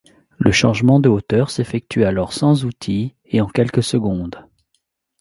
Le 0.39 0.51
changement 0.51 0.99
de 0.99 1.09
hauteur 1.09 1.51
s'effectue 1.51 2.05
alors 2.05 2.33
sans 2.33 2.65
outil 2.65 3.13
et 3.27 3.39
en 3.39 3.47
quelques 3.47 3.83
secondes. 3.83 4.47